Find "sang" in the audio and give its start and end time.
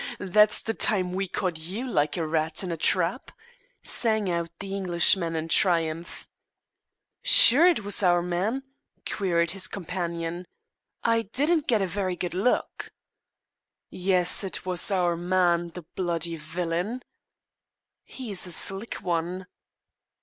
3.83-4.31